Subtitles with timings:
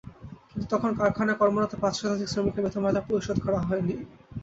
[0.49, 3.95] কিন্তু তখন কারখানায় কর্মরত পাঁচ শতাধিক শ্রমিকের বেতন-ভাতা পরিশোধ করা হয়নি।